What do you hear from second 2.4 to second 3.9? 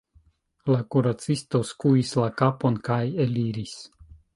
kapon, kaj eliris.